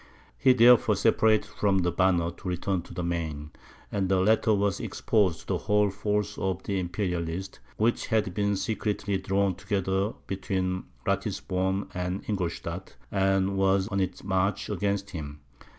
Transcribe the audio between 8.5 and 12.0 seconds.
secretly drawn together between Ratisbon